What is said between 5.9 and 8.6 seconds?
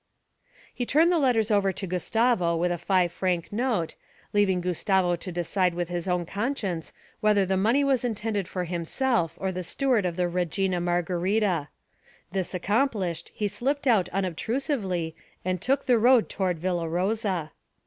own conscience whether the money was intended